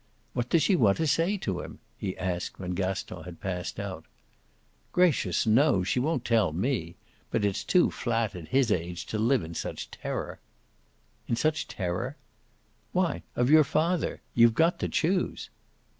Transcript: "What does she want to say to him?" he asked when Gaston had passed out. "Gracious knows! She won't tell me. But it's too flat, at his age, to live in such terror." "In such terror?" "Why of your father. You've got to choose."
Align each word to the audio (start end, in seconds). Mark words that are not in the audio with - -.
"What 0.33 0.49
does 0.49 0.63
she 0.63 0.75
want 0.75 0.97
to 0.97 1.05
say 1.05 1.37
to 1.37 1.59
him?" 1.61 1.77
he 1.95 2.17
asked 2.17 2.57
when 2.59 2.71
Gaston 2.73 3.21
had 3.23 3.39
passed 3.39 3.79
out. 3.79 4.03
"Gracious 4.93 5.45
knows! 5.45 5.87
She 5.89 5.99
won't 5.99 6.25
tell 6.25 6.51
me. 6.53 6.95
But 7.29 7.45
it's 7.45 7.63
too 7.63 7.91
flat, 7.91 8.35
at 8.35 8.47
his 8.47 8.71
age, 8.71 9.05
to 9.05 9.19
live 9.19 9.43
in 9.43 9.53
such 9.53 9.91
terror." 9.91 10.39
"In 11.27 11.35
such 11.35 11.67
terror?" 11.67 12.15
"Why 12.93 13.21
of 13.35 13.51
your 13.51 13.63
father. 13.63 14.21
You've 14.33 14.55
got 14.55 14.79
to 14.79 14.89
choose." 14.89 15.51